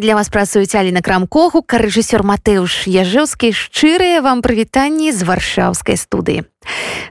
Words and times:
Для 0.00 0.14
вас 0.14 0.30
працуюць 0.32 0.74
Аліна 0.74 1.02
крамкогу 1.04 1.60
рэжысёр 1.60 2.24
Матэўш 2.24 2.88
Яжэўскі 2.88 3.52
шчырыя 3.52 4.24
вам 4.24 4.40
прывітанні 4.40 5.12
з 5.12 5.28
варшаўскай 5.28 6.00
студыі. 6.00 6.48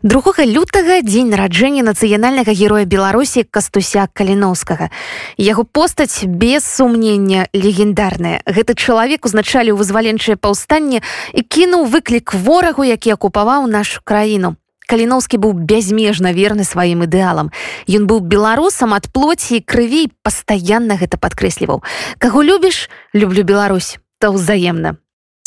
Другога 0.01 0.41
лютага 0.41 0.97
дзень 1.05 1.29
нараджэння 1.29 1.85
нацыянальнага 1.85 2.49
героя 2.49 2.89
Беларусі 2.89 3.45
кастуся 3.45 4.09
каліноўскага. 4.09 4.89
Яго 5.37 5.69
постаць 5.69 6.25
без 6.25 6.65
сумнення 6.65 7.45
легендарная. 7.53 8.41
Гэты 8.49 8.73
чалавек 8.73 9.21
узначаліў 9.21 9.77
вызваленчае 9.77 10.41
паўстанне 10.41 11.05
і 11.37 11.45
кінуў 11.45 11.85
выклік 11.93 12.33
ворагу, 12.33 12.81
які 12.81 13.13
акупаваў 13.13 13.69
нашу 13.69 14.01
краіну 14.01 14.57
каліноўскі 14.89 15.37
быў 15.37 15.53
бязмежна 15.53 16.33
верны 16.33 16.65
сваім 16.65 17.05
ідэалам 17.05 17.53
ён 17.85 18.09
быў 18.09 18.25
беларусам 18.25 18.97
ад 18.97 19.07
плоці 19.13 19.61
і 19.61 19.65
крывей 19.65 20.09
пастаянна 20.25 20.97
гэта 20.97 21.21
падкрэсліваў. 21.21 21.85
Каго 22.17 22.41
любіш 22.41 22.89
люблю 23.13 23.45
Беларусь 23.45 24.01
то 24.19 24.33
ўзаемна. 24.33 24.97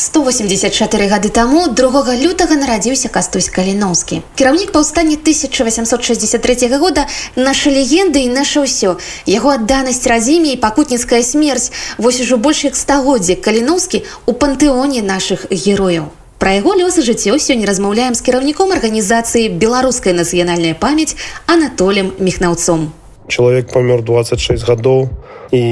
184 0.02 1.06
гады 1.08 1.28
таму 1.28 1.68
другога 1.68 2.14
лютага 2.18 2.56
нарадзіўся 2.58 3.08
кастусь 3.16 3.48
каліноўскі 3.54 4.22
кіраўнік 4.40 4.72
паўстання 4.72 5.16
1863 5.20 6.78
года 6.78 7.06
наша 7.36 7.70
легенда 7.70 8.18
і 8.18 8.28
наша 8.28 8.64
ўсё. 8.66 8.96
Яго 9.26 9.54
адданасць 9.54 10.06
разіме 10.06 10.56
і 10.56 10.62
пакутніцкая 10.64 11.22
смерць. 11.22 11.70
Вось 11.98 12.20
ужо 12.20 12.36
больш 12.36 12.64
як 12.64 12.74
стагоддзя 12.76 13.36
каліноўскі 13.36 14.02
у 14.26 14.32
пантэоне 14.32 15.06
нашых 15.06 15.46
герояў 15.50 16.10
Пра 16.42 16.58
яго 16.58 16.74
лёс 16.74 16.98
і 16.98 17.06
жыццё 17.06 17.38
сёння 17.38 17.70
размаўляем 17.70 18.18
з 18.18 18.22
кіраўніком 18.26 18.74
арганізацыі 18.74 19.62
беларуская 19.62 20.10
нацыянальная 20.10 20.74
памяць 20.74 21.14
анатолем 21.46 22.10
мехнаўцом. 22.18 22.90
Чалавек 23.30 23.70
памёр 23.70 24.02
26 24.02 24.66
гадоў 24.66 25.06
і 25.54 25.62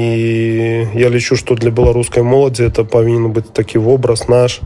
я 0.95 1.11
лічу, 1.11 1.35
што 1.35 1.59
для 1.59 1.75
беларускай 1.75 2.23
моладзі 2.23 2.71
это 2.71 2.87
павінен 2.87 3.35
быць 3.35 3.51
такі 3.51 3.83
вобраз 3.83 4.31
наш 4.31 4.63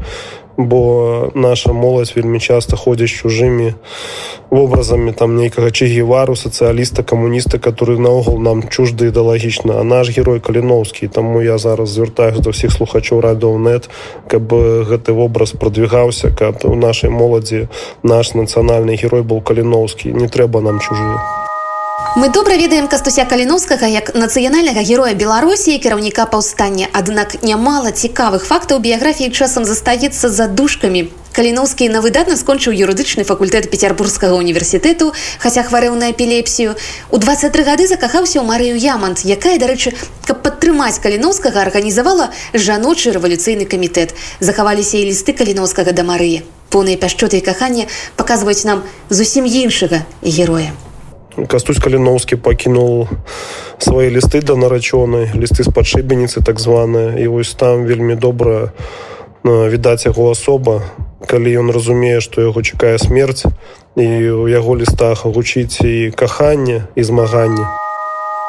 бо 0.57 1.31
наша 1.35 1.73
моладзь 1.73 2.15
вельмі 2.15 2.39
часта 2.39 2.77
ходзіць 2.77 3.11
чужымі 3.11 3.75
вобразамі 4.49 5.11
там 5.11 5.35
нейкага 5.35 5.71
чегевару 5.71 6.35
сацыяліста 6.35 7.03
камуніста 7.03 7.59
который 7.59 7.99
наогул 7.99 8.39
нам 8.39 8.63
чужды 8.63 9.11
ідэалагічна 9.11 9.79
а 9.79 9.83
наш 9.83 10.15
герой 10.15 10.39
каліноўскі 10.39 11.07
таму 11.07 11.41
я 11.41 11.57
зараз 11.57 11.89
звяртаюсь 11.89 12.39
да 12.39 12.55
ўсіх 12.55 12.71
слухачоў 12.71 13.19
радоў 13.19 13.59
нет 13.59 13.89
каб 14.31 14.47
гэты 14.87 15.11
вобраз 15.11 15.51
продвигаўся 15.51 16.31
каб 16.31 16.63
у 16.63 16.75
нашай 16.75 17.09
моладзі 17.09 17.67
наш 18.03 18.31
нацыянальны 18.33 18.95
герой 18.95 19.23
был 19.23 19.41
каліноўскі 19.41 20.13
не 20.15 20.27
трэба 20.31 20.61
нам 20.61 20.79
чужыя 20.79 21.34
Мы 22.17 22.29
добра 22.29 22.55
ведаем 22.55 22.87
кастуся 22.87 23.25
каліновскага 23.27 23.87
як 23.91 24.15
нацыянальнага 24.15 24.79
героя 24.87 25.11
беларусі 25.19 25.75
кіраўніка 25.83 26.23
паўстання. 26.31 26.87
Аднак 26.95 27.43
нямала 27.43 27.91
цікавых 27.91 28.47
фактаў 28.47 28.79
біяграфіі 28.79 29.35
часам 29.35 29.65
застаецца 29.67 30.31
за 30.31 30.47
душкамі 30.47 31.11
каліноўскі 31.35 31.89
на 31.91 31.99
выдатна 31.99 32.39
скончыў 32.39 32.71
юрыдычны 32.71 33.27
факультэт 33.27 33.67
пецярбургскага 33.67 34.39
універсітэту 34.39 35.11
хаця 35.43 35.67
хварэў 35.67 35.99
на 35.99 36.15
эпілепсію. 36.15 36.79
У 37.11 37.19
23 37.19 37.67
гады 37.67 37.83
закахаўся 37.91 38.39
ў 38.39 38.47
марыю 38.47 38.79
ямант 38.79 39.27
якая 39.27 39.59
дарэчы 39.59 39.91
каб 40.23 40.39
падтрымаць 40.39 41.03
каліноўскага 41.03 41.67
арганізавала 41.67 42.31
жаночы 42.55 43.11
рэвалюцыйны 43.11 43.67
камітэт. 43.67 44.15
Захаваліся 44.39 45.03
і 45.03 45.11
лісты 45.11 45.35
каліноўскага 45.35 45.91
да 45.91 46.07
марыі. 46.07 46.47
Поўныя 46.71 46.95
пяшчоты 46.95 47.43
і 47.43 47.45
кахання 47.51 47.91
паказваюць 48.15 48.63
нам 48.63 48.87
зусім 49.11 49.43
іншага 49.43 50.07
героя 50.23 50.71
Кастусь 51.35 51.83
Каліноўскі 51.83 52.39
пакінуў 52.39 53.11
свае 53.83 54.07
лісты 54.07 54.39
да 54.39 54.55
нарачонай, 54.55 55.35
лісты 55.35 55.67
з 55.67 55.71
падшыбеніцы 55.75 56.39
так 56.39 56.63
званыя. 56.63 57.19
І 57.19 57.27
вось 57.27 57.51
там 57.59 57.83
вельмі 57.83 58.15
добра 58.15 58.71
відаць 59.43 60.07
яго 60.07 60.31
асоба, 60.31 60.81
калі 61.27 61.51
ён 61.59 61.75
разумее, 61.75 62.23
што 62.23 62.41
яго 62.41 62.63
чакае 62.63 62.95
смерць 62.97 63.43
і 63.99 64.07
ў 64.07 64.47
яго 64.47 64.79
лістах 64.79 65.27
гучыць 65.27 65.83
і 65.83 66.15
каханне 66.15 66.87
і 66.95 67.03
змаганне. 67.03 67.67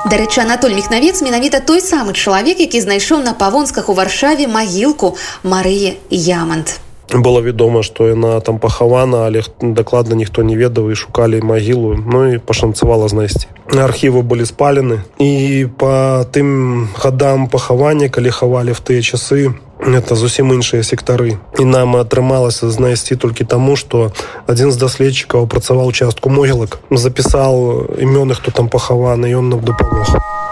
Дарэчы, 0.06 0.46
Анатоль 0.46 0.78
Мехнавец 0.78 1.18
менавіта 1.22 1.58
той 1.58 1.82
самы 1.82 2.14
чалавек, 2.14 2.62
які 2.62 2.80
знайшоў 2.80 3.26
на 3.26 3.34
павонсках 3.34 3.90
у 3.90 3.94
варшаве 3.98 4.46
магілку 4.46 5.16
Марыі 5.42 5.98
Ямант 6.10 6.85
было 7.12 7.40
вядома 7.40 7.82
что 7.82 8.08
яна 8.08 8.40
там 8.40 8.58
пахавана 8.58 9.26
але 9.26 9.42
дакладна 9.60 10.16
ніхто 10.16 10.42
не 10.42 10.56
ведаў 10.56 10.90
і 10.90 10.94
шукалі 10.94 11.40
магілу 11.40 11.98
Ну 12.06 12.32
і 12.32 12.38
пашанцавала 12.38 13.08
знайсці. 13.08 13.46
Архівы 13.70 14.22
былі 14.22 14.46
спалены 14.46 15.02
і 15.18 15.66
по 15.78 16.26
тым 16.32 16.88
гадам 16.98 17.48
пахавання 17.48 18.08
калі 18.08 18.30
хавалі 18.30 18.72
в 18.72 18.80
тыя 18.80 19.02
часы 19.02 19.54
это 19.78 20.14
зусім 20.16 20.52
іншыя 20.52 20.82
сектары. 20.82 21.38
І 21.58 21.64
нам 21.64 21.96
атрымалася 21.96 22.70
знайсці 22.70 23.16
толькі 23.16 23.44
таму 23.44 23.76
что 23.76 24.12
адзін 24.46 24.72
з 24.72 24.76
даследчыкаў 24.76 25.46
працаваў 25.46 25.92
частку 25.92 26.30
могілак 26.30 26.80
запісаў 26.90 27.86
імёны 28.00 28.34
хто 28.34 28.50
там 28.50 28.68
пахаваны 28.68 29.26
ён 29.26 29.48
нам 29.48 29.60
дапамог. 29.60 30.16
а 30.16 30.46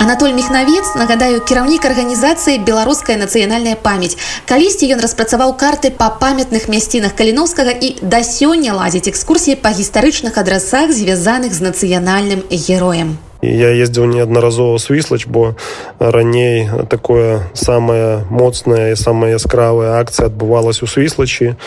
Анатоль 0.00 0.32
мехнавец 0.32 0.94
нагадаю 0.94 1.40
кіраўнік 1.42 1.82
арганізацыі 1.84 2.62
беларуская 2.62 3.18
нацыянальная 3.18 3.74
памяць 3.74 4.14
калісьці 4.46 4.86
ён 4.94 5.02
распрацаваў 5.02 5.56
карты 5.58 5.90
па 5.90 6.06
памятных 6.22 6.68
мясцінах 6.70 7.18
каліновскага 7.18 7.74
і 7.74 7.88
да 8.02 8.22
сёння 8.22 8.78
ладзіць 8.78 9.10
экскурсіі 9.10 9.58
па 9.58 9.74
гістарычных 9.74 10.38
адрасах 10.38 10.94
звязаных 10.94 11.50
з 11.50 11.66
нацыянальным 11.66 12.46
героем. 12.46 13.18
Я 13.42 13.74
ездзіў 13.74 14.06
неаднаразова 14.06 14.78
свіслач 14.78 15.26
бо 15.26 15.58
раней 15.98 16.70
такое 16.86 17.50
самая 17.54 18.22
моцная 18.30 18.94
і 18.94 18.96
самая 18.96 19.34
яскравая 19.34 19.98
акцыя 19.98 20.30
адбывалась 20.30 20.82
у 20.82 20.86
свіслачы. 20.86 21.58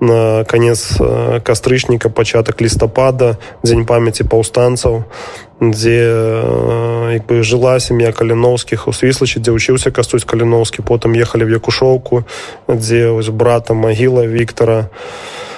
На 0.00 0.44
конец 0.46 0.94
кастрычніка 1.42 2.08
пачатак 2.10 2.60
лістапада 2.60 3.38
дзень 3.62 3.86
памяці 3.86 4.30
паўстанцаў 4.30 5.02
дзе 5.60 5.98
як 7.18 7.26
бы 7.26 7.42
жыла 7.42 7.80
сям'я 7.80 8.12
каліноўскіх 8.12 8.88
у 8.88 8.92
свіслачы 8.92 9.42
дзе 9.42 9.50
вучыўся 9.50 9.90
кастусь 9.90 10.24
каліноўскі 10.24 10.86
потым 10.86 11.18
ехалі 11.18 11.50
в 11.50 11.54
якушоўку 11.58 12.24
дзе 12.68 13.10
вось 13.10 13.28
брата 13.28 13.74
магіла 13.74 14.26
Віктора 14.26 14.88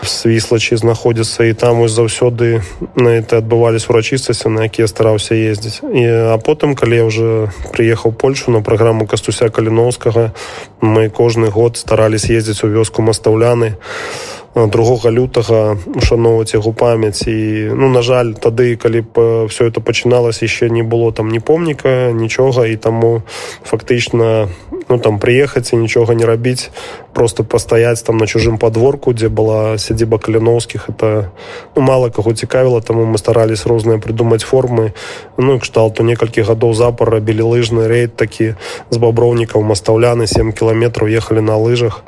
свіслачы 0.03 0.77
знаходзіцца. 0.77 1.44
І 1.44 1.53
там 1.53 1.78
вось 1.84 1.93
заўсёды 1.93 2.62
на 2.97 3.09
это 3.09 3.38
адбывались 3.38 3.88
урачыстасці 3.88 4.49
на 4.49 4.65
якія 4.65 4.88
стараўся 4.88 5.34
ездзіць. 5.34 5.84
І 5.84 6.32
а 6.32 6.38
потым 6.41 6.75
калі 6.75 6.97
я 6.97 7.05
уже 7.05 7.53
прыехаў 7.72 8.12
польшу 8.12 8.50
на 8.50 8.65
праграму 8.65 9.06
кастуся 9.06 9.49
каліноўскага 9.49 10.32
мы 10.81 11.11
кожны 11.11 11.50
год 11.50 11.77
старались 11.77 12.31
ездзіць 12.31 12.65
у 12.65 12.72
вёску 12.72 13.03
мастаўляны. 13.03 13.77
і 13.77 14.40
другога 14.55 15.11
лютага 15.11 15.78
ушаноўваць 15.94 16.55
яго 16.55 16.72
памяць. 16.72 17.22
І 17.27 17.71
ну 17.75 17.88
на 17.88 18.03
жаль 18.03 18.34
тады 18.34 18.77
калі 18.77 19.00
б 19.00 19.47
все 19.47 19.71
это 19.71 19.81
пачыналось 19.81 20.43
яшчэ 20.43 20.71
не 20.71 20.83
было 20.83 21.12
там 21.12 21.31
ні 21.31 21.41
помніка 21.41 22.11
нічога 22.12 22.66
і 22.66 22.77
таму 22.77 23.22
фактычна 23.62 24.49
ну 24.88 24.99
там 24.99 25.19
прыехаць 25.19 25.71
і 25.72 25.77
нічога 25.77 26.15
не 26.15 26.27
рабіць 26.27 26.71
просто 27.12 27.44
пастаяць 27.44 28.03
там 28.03 28.16
на 28.16 28.26
чужым 28.26 28.59
подворку 28.59 29.12
дзе 29.12 29.28
была 29.28 29.78
сядзіба 29.78 30.19
каляноўскіх 30.19 30.88
это 30.88 31.31
ну, 31.76 31.82
мало 31.82 32.10
каго 32.10 32.32
цікавіла 32.32 32.81
таму 32.81 33.04
мы 33.04 33.19
старались 33.19 33.66
розныя 33.66 33.98
прыдумаць 33.98 34.44
формы 34.44 34.93
ну 35.38 35.59
кшталту 35.59 36.03
некалькі 36.03 36.43
гадоў 36.43 36.75
запар 36.75 37.10
рабілі 37.10 37.43
лыжны 37.43 37.88
рейд 37.88 38.16
такі 38.16 38.54
з 38.91 38.97
баброўнікаў 38.97 39.62
мастаўляны 39.62 40.26
7 40.26 40.53
кіламетраў 40.53 41.09
ехалі 41.09 41.41
на 41.41 41.56
лыжах. 41.56 42.03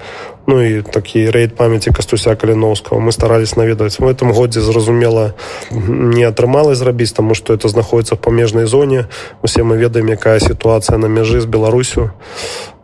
Ну 0.46 0.58
і 0.62 0.82
такі 0.82 1.30
рейд 1.30 1.54
памяці 1.54 1.90
кастуся 1.94 2.34
каліновского 2.34 2.98
мы 2.98 3.12
старались 3.12 3.56
наведаць. 3.56 3.98
В 3.98 4.06
этом 4.06 4.32
годзе 4.32 4.60
зразумела 4.60 5.34
не 5.70 6.24
атрымалось 6.24 6.78
зрабіць 6.78 7.12
тому 7.12 7.34
что 7.34 7.54
это 7.54 7.68
знаходіцца 7.68 8.14
в 8.14 8.18
памежнай 8.18 8.66
зоне. 8.66 9.06
Усе 9.42 9.62
мы 9.62 9.76
ведаем 9.76 10.08
якая 10.08 10.40
сітуацыя 10.40 10.98
на 10.98 11.06
мяжы 11.06 11.40
з 11.40 11.46
беларусю 11.46 12.10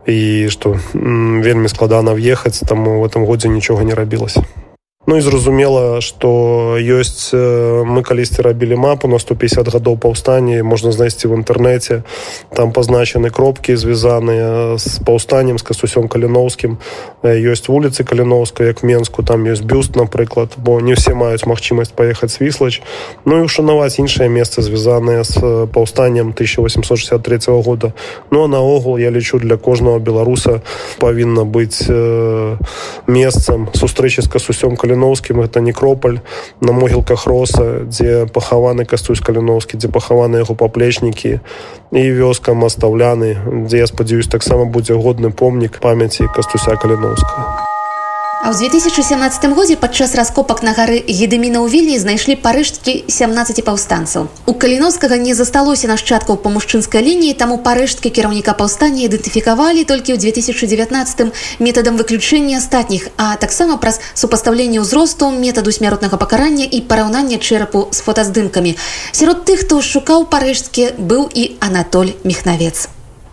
і 0.08 0.48
что 0.48 0.76
вельмі 0.94 1.68
складана 1.68 2.12
въехаць 2.12 2.64
таму 2.66 3.00
в 3.00 3.04
этом 3.04 3.26
годзе 3.26 3.48
нічога 3.48 3.84
не 3.84 3.94
рабілася 3.94 4.44
Ну 5.08 5.16
і 5.16 5.24
зразумела, 5.24 6.04
што 6.04 6.76
ёсць 6.76 7.32
мы 7.32 8.04
калісьці 8.04 8.44
рабілі 8.44 8.76
мапу 8.76 9.08
на 9.08 9.16
150 9.16 9.72
гадоў 9.72 9.96
паўстанні 9.96 10.60
можна 10.60 10.92
знайсці 10.92 11.32
в 11.32 11.32
інтэрнэце. 11.32 12.04
Там 12.52 12.76
пазначаны 12.76 13.32
кропкі, 13.32 13.72
звязаныя 13.80 14.76
з 14.76 15.00
паўстаннем 15.00 15.56
з 15.56 15.64
кастусём 15.64 16.12
каліноўскім. 16.12 16.76
ёсць 17.24 17.72
вуліцы 17.72 18.04
каліноўска, 18.04 18.68
як 18.68 18.84
Менску, 18.84 19.24
там 19.24 19.48
ёсць 19.48 19.64
бюст, 19.64 19.96
напрыклад, 19.96 20.60
бо 20.60 20.76
не 20.84 20.92
ўсе 20.92 21.16
маюць 21.16 21.48
магчымасць 21.48 21.96
паехаць 21.96 22.36
свіслач. 22.36 22.84
Ну 23.24 23.40
і 23.40 23.48
ушанаваць 23.48 23.96
іншыя 23.96 24.28
месцы 24.28 24.60
звязаныя 24.60 25.24
з 25.24 25.64
паўстаннем 25.72 26.36
1863 26.36 27.48
года. 27.64 27.96
Ну 28.30 28.44
а 28.44 28.46
наогул 28.46 29.00
я 29.00 29.08
лічу 29.08 29.40
для 29.40 29.56
кожнага 29.56 30.04
беларуса 30.04 30.60
павінна 31.00 31.48
быць 31.48 31.88
месцам 33.08 33.72
сустрэчы 33.72 34.20
з 34.20 34.28
касусём 34.28 34.76
каліновскім 34.98 35.40
это 35.40 35.60
некрополь 35.60 36.18
на 36.60 36.72
могілках 36.72 37.26
роса 37.26 37.84
дзе 37.86 38.26
пахаваны 38.26 38.84
кастусь 38.84 39.20
каліновскі 39.20 39.78
дзе 39.78 39.88
пахаваны 39.88 40.42
яго 40.42 40.54
паплечнікі 40.54 41.38
і 41.92 42.02
вёска 42.18 42.54
мастаўляны 42.54 43.38
дзе 43.66 43.78
я 43.78 43.86
спадзяюсь 43.86 44.26
таксама 44.26 44.64
будзе 44.64 44.94
годны 44.94 45.30
помнік 45.30 45.78
памяці 45.78 46.26
кастуся 46.34 46.76
каліновскага 46.76 47.77
А 48.48 48.50
ў 48.50 48.56
2017 48.70 49.52
годзе 49.52 49.76
падчас 49.76 50.14
раскопак 50.14 50.62
на 50.64 50.72
гары 50.72 51.04
едыміна 51.04 51.60
ў 51.60 51.68
вільні 51.68 52.00
знайшлі 52.00 52.32
парэшткі 52.40 53.04
17 53.04 53.60
паўстанцаў. 53.60 54.32
У 54.48 54.54
каліновскага 54.56 55.20
не 55.20 55.36
засталося 55.36 55.84
нашчадкаў 55.84 56.40
па 56.40 56.48
мужчынскай 56.48 57.04
лініі, 57.04 57.36
таму 57.36 57.60
парэшткі 57.60 58.08
кіраўніка 58.08 58.56
паўстання 58.56 59.04
ідэнтыфікавалі 59.04 59.84
толькі 59.84 60.16
ў 60.16 60.32
2019 60.32 61.60
метадам 61.60 62.00
выключэння 62.00 62.56
астатніх, 62.56 63.12
а 63.20 63.36
таксама 63.36 63.76
праз 63.76 64.00
супастаўленне 64.16 64.80
ўзросту 64.80 65.28
метаду 65.28 65.68
смяротнага 65.68 66.16
пакарання 66.16 66.64
і 66.64 66.80
параўнання 66.88 67.36
чэрапу 67.36 67.92
з 67.92 68.00
фотаздымкамі. 68.00 68.80
Сярод 69.12 69.44
тых, 69.44 69.68
хто 69.68 69.84
шукаў 69.84 70.24
парэшткі, 70.24 70.96
быў 70.96 71.28
і 71.28 71.60
Анатоль 71.60 72.16
Мехнавец. 72.24 72.88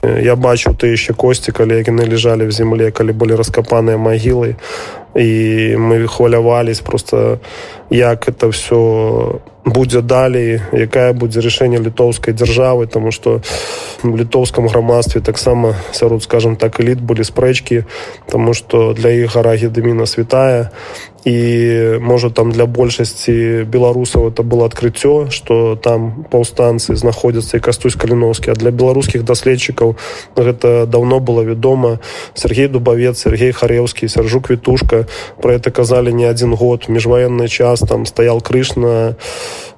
Я 0.06 0.36
бачу 0.36 0.70
ты 0.78 0.92
яшчэ 0.94 1.16
косці 1.18 1.56
калі 1.56 1.82
яны 1.82 2.06
лежалі 2.06 2.46
в 2.46 2.52
земле 2.52 2.92
калі 2.92 3.16
былі 3.16 3.40
раскапаныя 3.40 3.98
магілы 3.98 4.54
і 5.16 5.76
мы 5.78 6.08
хвалявались 6.08 6.82
просто 6.82 7.40
як 7.90 8.28
это 8.28 8.52
все 8.52 9.40
будзе 9.66 10.02
далей 10.02 10.62
якая 10.72 11.14
будзе 11.14 11.42
рашэнне 11.42 11.82
літоўскай 11.82 12.34
дзяржавы 12.34 12.88
тому 12.88 13.12
что 13.12 13.42
в 14.04 14.16
літоўском 14.16 14.68
грамадстве 14.68 15.22
таксама 15.22 15.76
сярод 15.92 16.24
скажем 16.24 16.56
так 16.56 16.80
эліт 16.80 17.02
былі 17.02 17.24
спрэчкі 17.24 17.86
тому 18.30 18.54
что 18.54 18.94
для 18.94 19.10
іх 19.10 19.36
гара 19.36 19.58
гедыміна 19.58 20.06
святая. 20.06 20.70
І 21.26 21.98
можа 22.02 22.30
там 22.30 22.52
для 22.52 22.70
большасці 22.70 23.66
беларусаў 23.66 24.30
это 24.30 24.44
было 24.46 24.70
адкрыццё 24.70 25.34
что 25.34 25.76
там 25.76 26.26
паўстанцы 26.30 26.96
знаходзяцца 26.96 27.58
і 27.58 27.66
кастусь 27.66 27.98
каліновскі. 27.98 28.52
А 28.52 28.54
для 28.54 28.70
беларускіх 28.70 29.26
даследчыкаў 29.26 29.98
гэта 30.38 30.86
давно 30.86 31.20
было 31.20 31.42
вядома. 31.42 32.00
Сергей 32.36 32.68
дубавец 32.68 33.18
Сергей 33.18 33.52
харэўскі 33.52 34.06
сяржук 34.08 34.52
вітушка 34.52 35.05
про 35.42 35.54
это 35.54 35.72
казалі 35.72 36.14
не 36.14 36.30
адзін 36.30 36.54
год. 36.54 36.86
Міжваенны 36.90 37.48
час 37.48 37.80
там 37.88 38.06
стаял 38.06 38.42
крыш 38.42 38.76
на 38.76 39.16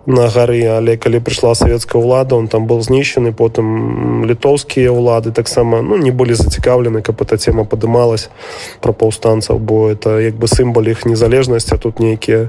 гары 0.08 0.64
але 0.72 0.96
калі 0.96 1.20
прыйшла 1.20 1.52
савецкая 1.52 2.00
ўлада 2.00 2.40
он 2.40 2.48
там 2.48 2.66
был 2.66 2.80
знішчаны 2.80 3.36
потым 3.36 4.24
літоўскія 4.24 4.88
ўлады 4.96 5.36
таксама 5.36 5.82
ну 5.84 6.00
не 6.00 6.12
былі 6.16 6.34
зацікаўлены 6.34 7.04
каб 7.04 7.22
эта 7.22 7.36
тема 7.36 7.68
падымалась 7.68 8.32
про 8.80 8.94
паўстанцаў 8.94 9.60
бо 9.60 9.92
это 9.92 10.24
як 10.24 10.40
бы 10.40 10.48
сімбал 10.48 10.88
іх 10.88 11.04
незалежнасці 11.06 11.76
тут 11.76 12.00
нейкія 12.00 12.48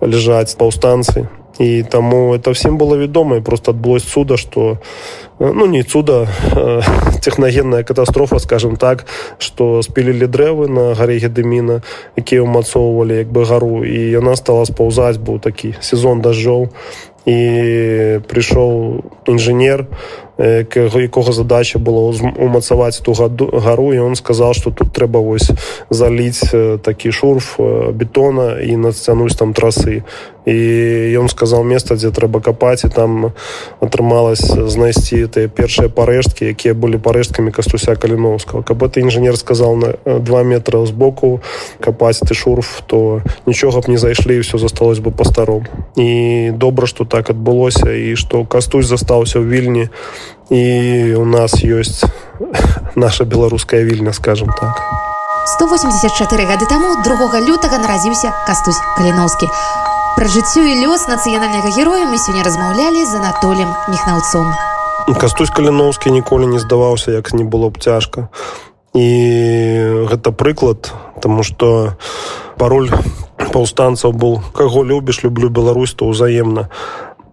ляжаць 0.00 0.56
паўстанцы 0.56 1.28
і 1.58 1.82
таму 1.82 2.34
это 2.34 2.52
всем 2.52 2.78
было 2.78 2.94
вядома 2.96 3.36
і 3.36 3.40
просто 3.40 3.72
адбылось 3.72 4.04
цуда 4.04 4.36
что 4.36 4.78
ну 5.38 5.66
не 5.66 5.82
цуда 5.82 6.28
технагенная 7.22 7.82
катастрофа 7.84 8.38
скажем 8.38 8.76
так 8.76 9.06
что 9.38 9.82
спілілі 9.82 10.26
дрэвы 10.26 10.68
на 10.68 10.94
гаре 10.94 11.18
гедыміна 11.18 11.82
якія 12.16 12.42
ўмацоўвалі 12.42 13.16
як 13.24 13.28
бы 13.32 13.44
гару 13.44 13.84
і 13.84 13.98
яна 14.10 14.36
стала 14.36 14.64
спаўзаць 14.66 15.18
быў 15.18 15.40
такі 15.40 15.74
сезон 15.80 16.20
дажджоў. 16.20 16.68
І 17.26 18.22
прыйшоў 18.30 19.02
інжынер 19.26 19.90
якога 20.38 21.32
задача 21.32 21.78
была 21.78 22.12
умацаваць 22.36 23.00
ту 23.00 23.12
гару 23.12 23.94
і 23.94 23.98
он 23.98 24.16
сказал 24.16 24.54
что 24.54 24.70
тут 24.70 24.92
трэба 24.92 25.20
вось 25.20 25.50
заліць 25.90 26.44
такі 26.82 27.12
шурф 27.12 27.56
бетона 27.92 28.60
і 28.60 28.76
нацянуць 28.76 29.36
там 29.36 29.54
трасы 29.54 30.02
і 30.46 31.18
ён 31.18 31.28
сказал 31.28 31.64
место 31.64 31.96
дзе 31.98 32.14
трэба 32.14 32.40
капаць 32.40 32.86
і 32.86 32.88
там 32.88 33.34
атрымалось 33.82 34.46
знайсці 34.46 35.26
тыя 35.26 35.50
першыя 35.50 35.90
парэшткі 35.90 36.46
якія 36.54 36.74
былі 36.78 37.02
парэшткамі 37.02 37.50
кастуся 37.50 37.98
каліновскага 37.98 38.62
каб 38.62 38.86
это 38.86 39.02
інжынер 39.02 39.36
сказал 39.36 39.74
на 39.74 39.98
два 40.20 40.46
метра 40.46 40.86
з 40.86 40.94
боку 40.94 41.42
капаць 41.80 42.22
ты 42.22 42.34
шурф 42.34 42.86
то 42.86 43.22
нічога 43.46 43.82
б 43.82 43.90
не 43.90 43.98
зайшлі 43.98 44.38
все 44.38 44.58
засталось 44.58 45.02
бы 45.02 45.10
па-старому 45.10 45.66
і 45.96 46.52
добра 46.54 46.86
что 46.86 47.04
так 47.04 47.30
адбылося 47.30 47.90
і 47.90 48.14
что 48.14 48.44
кастусь 48.44 48.86
застаўся 48.86 49.42
ў 49.42 49.50
вільні 49.50 49.90
і 50.50 51.14
у 51.14 51.24
нас 51.24 51.62
ёсць 51.64 52.04
наша 52.94 53.24
беларуская 53.24 53.82
вільня 53.82 54.12
скажем 54.12 54.48
так. 54.60 54.82
184 55.46 56.46
гады 56.46 56.66
таму 56.66 57.02
другога 57.04 57.40
лютага 57.40 57.78
нарадзіўся 57.78 58.32
кастусь 58.46 58.80
каліноўскі 58.96 59.46
пра 60.16 60.26
жыццё 60.26 60.64
і 60.64 60.86
лёс 60.86 61.06
нацыянальнага 61.08 61.70
героя 61.76 62.06
мы 62.06 62.18
сёння 62.18 62.42
размаўлялі 62.42 63.04
з 63.04 63.14
анатолем 63.14 63.70
мехнаўцом 63.88 64.50
кастусь 65.14 65.50
каліноўскі 65.50 66.10
ніколі 66.10 66.46
не 66.50 66.58
здаваўся 66.58 67.12
як 67.12 67.32
не 67.32 67.44
было 67.44 67.70
б 67.70 67.78
цяжка. 67.78 68.28
І 68.94 70.08
гэта 70.10 70.32
прыклад 70.32 70.90
тому 71.22 71.42
что 71.44 71.94
пароль 72.56 72.90
паўстанцаў 73.52 74.12
был 74.12 74.42
каго 74.52 74.82
любіш 74.84 75.22
люблю 75.22 75.48
Беларусь 75.48 75.94
то 75.94 76.10
ўзаемна. 76.10 76.68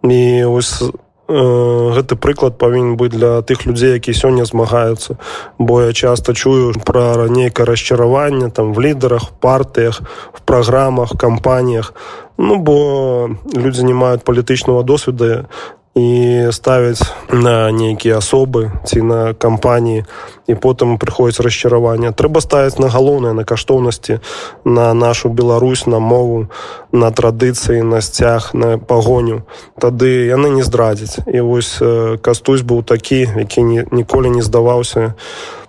І 0.04 0.44
ось 0.46 0.84
гэты 1.28 2.16
прыклад 2.16 2.58
павінен 2.58 2.98
быць 3.00 3.16
для 3.16 3.42
тых 3.42 3.66
людзей 3.66 3.94
які 3.94 4.14
сёння 4.14 4.46
змагаюцца. 4.46 5.18
Бо 5.58 5.82
я 5.82 5.94
часто 5.94 6.34
чую 6.34 6.74
пра 6.86 7.28
нейкае 7.30 7.66
расчараванне 7.66 8.50
там 8.50 8.74
в 8.74 8.82
лідарах 8.82 9.32
партыях 9.40 10.02
в 10.34 10.42
праграмах 10.42 11.16
кампаніях. 11.18 11.94
Ну 12.38 12.58
бо 12.58 13.30
людзі 13.56 13.84
не 13.84 13.94
маюць 13.94 14.24
палітычнага 14.24 14.84
досведа 14.84 15.46
і 15.96 16.48
ставяць 16.52 17.06
на 17.30 17.70
нейкія 17.72 18.18
асобы 18.18 18.74
ці 18.86 19.02
на 19.06 19.34
кампаніі. 19.34 20.06
І 20.50 20.58
потым 20.60 20.98
прыходзіць 20.98 21.46
расчараванне. 21.46 22.12
Трэба 22.12 22.42
ставіць 22.42 22.82
на 22.82 22.90
галоўнае 22.90 23.34
на 23.34 23.46
каштоўнасці 23.46 24.20
на 24.66 24.94
нашу 24.94 25.30
Беларусь 25.30 25.86
на 25.86 26.00
мову 26.00 26.50
на 26.92 27.12
традыцыі 27.12 27.86
на 27.86 28.02
сцяг 28.02 28.52
на 28.54 28.78
пагоню. 28.78 29.46
Тады 29.80 30.26
яны 30.28 30.50
не 30.50 30.64
здрадзяць. 30.64 31.22
І 31.30 31.42
вось 31.42 31.78
кастусь 32.22 32.66
быў 32.66 32.84
такі 32.84 33.30
які 33.38 33.64
ні, 33.64 33.86
ніколі 33.92 34.30
не 34.30 34.42
здаваўся 34.42 35.14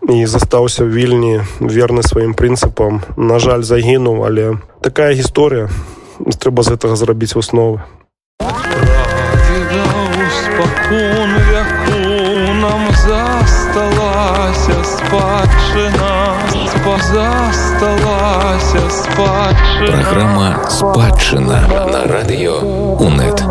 і 0.09 0.27
застаўся 0.27 0.85
вільні 0.85 1.45
верны 1.61 2.03
сваім 2.03 2.33
прынцыпам. 2.33 3.05
На 3.17 3.39
жаль 3.39 3.63
загінуў 3.63 4.25
але 4.25 4.57
такая 4.81 5.13
гісторыя. 5.13 5.69
Трэба 6.19 6.63
з 6.63 6.75
гэтага 6.75 6.97
зрабіць 6.97 7.37
высновы 7.37 7.85
спакон 10.94 11.30
вяку 11.50 12.54
нам 12.62 12.88
засталася 12.92 14.84
спадчына 14.84 16.36
засталася 17.02 18.90
спадчына 18.90 20.04
Праграма 20.04 20.60
спадчына 20.70 21.62
на 21.92 22.04
радыё 22.14 22.60
УНэт. 23.00 23.44